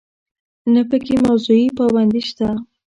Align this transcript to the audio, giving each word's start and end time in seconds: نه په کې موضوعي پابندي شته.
نه 0.73 0.81
په 0.89 0.97
کې 1.05 1.15
موضوعي 1.25 1.67
پابندي 1.77 2.21
شته. 2.29 2.47